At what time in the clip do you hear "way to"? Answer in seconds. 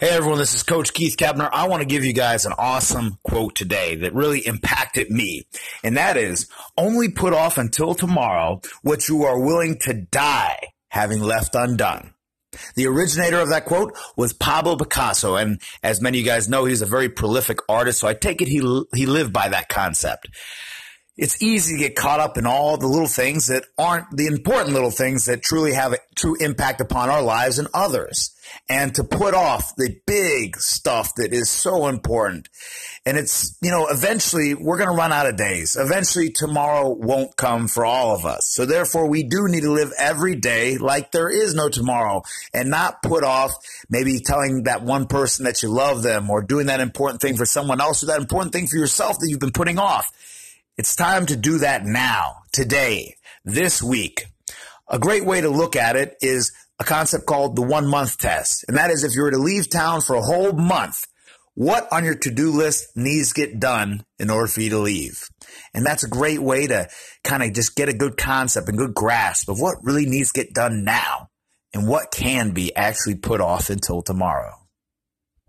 55.24-55.48, 66.40-66.88